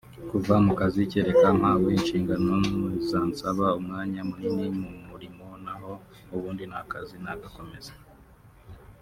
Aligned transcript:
kuva 0.29 0.53
mu 0.65 0.73
kazi 0.79 1.01
kereka 1.11 1.47
mpawe 1.59 1.89
inshingano 1.97 2.55
zansaba 3.09 3.65
umwanya 3.79 4.21
munini 4.29 4.67
mu 4.79 4.89
murimo 5.09 5.45
naho 5.65 5.91
ubundi 6.35 6.63
n’akazi 6.71 7.15
nagakomeza 7.23 7.93